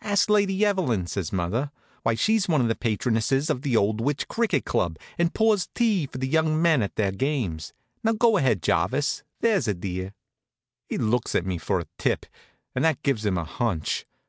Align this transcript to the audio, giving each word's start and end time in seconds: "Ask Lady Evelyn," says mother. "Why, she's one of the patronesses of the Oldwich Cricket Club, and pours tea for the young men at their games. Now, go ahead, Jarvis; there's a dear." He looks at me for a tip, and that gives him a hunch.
"Ask 0.00 0.28
Lady 0.28 0.66
Evelyn," 0.66 1.06
says 1.06 1.32
mother. 1.32 1.70
"Why, 2.02 2.16
she's 2.16 2.48
one 2.48 2.60
of 2.60 2.66
the 2.66 2.74
patronesses 2.74 3.48
of 3.50 3.62
the 3.62 3.76
Oldwich 3.76 4.26
Cricket 4.26 4.64
Club, 4.64 4.98
and 5.16 5.32
pours 5.32 5.68
tea 5.76 6.06
for 6.08 6.18
the 6.18 6.26
young 6.26 6.60
men 6.60 6.82
at 6.82 6.96
their 6.96 7.12
games. 7.12 7.72
Now, 8.02 8.14
go 8.14 8.36
ahead, 8.36 8.64
Jarvis; 8.64 9.22
there's 9.42 9.68
a 9.68 9.74
dear." 9.74 10.12
He 10.88 10.98
looks 10.98 11.36
at 11.36 11.46
me 11.46 11.56
for 11.56 11.78
a 11.78 11.86
tip, 11.98 12.26
and 12.74 12.84
that 12.84 13.04
gives 13.04 13.24
him 13.24 13.38
a 13.38 13.44
hunch. 13.44 14.06